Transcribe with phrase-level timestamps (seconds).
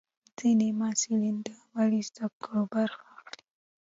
[0.37, 3.43] ځینې محصلین د عملي زده کړو برخه اخلي.